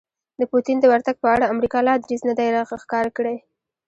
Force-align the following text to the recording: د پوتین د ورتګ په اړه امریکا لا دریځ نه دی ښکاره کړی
د 0.39 0.41
پوتین 0.51 0.77
د 0.81 0.85
ورتګ 0.91 1.15
په 1.23 1.27
اړه 1.35 1.51
امریکا 1.53 1.79
لا 1.87 1.93
دریځ 2.03 2.21
نه 2.29 2.33
دی 2.39 2.47
ښکاره 2.81 3.11
کړی 3.17 3.37